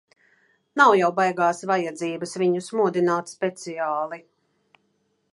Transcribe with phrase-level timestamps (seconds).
[0.79, 4.19] Nav jau baigās vajadzības viņus modināt speciāli.